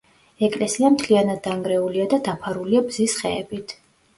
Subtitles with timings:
[0.45, 3.79] ეკლესია მთლიანად დანგრეულია და დაფარულია ბზის ხეებით.